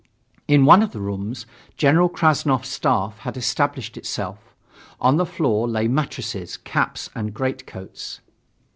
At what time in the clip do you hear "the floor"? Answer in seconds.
5.17-5.67